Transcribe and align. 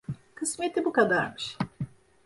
Kısmeti 0.35 0.85
bu 0.85 0.93
kadarmış… 0.93 1.57